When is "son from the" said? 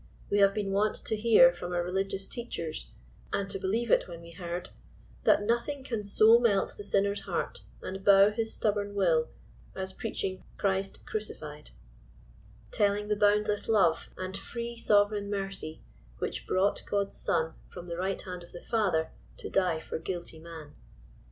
17.15-17.95